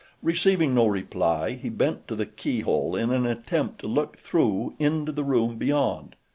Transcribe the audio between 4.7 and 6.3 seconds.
into the room beyond.